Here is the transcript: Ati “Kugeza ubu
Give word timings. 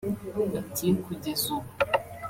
Ati 0.59 0.87
“Kugeza 1.03 1.45
ubu 1.55 1.69